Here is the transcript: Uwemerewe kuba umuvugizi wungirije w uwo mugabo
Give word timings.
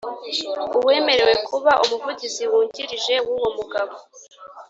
Uwemerewe 0.77 1.33
kuba 1.47 1.71
umuvugizi 1.83 2.43
wungirije 2.51 3.15
w 3.27 3.29
uwo 3.37 3.49
mugabo 3.57 3.95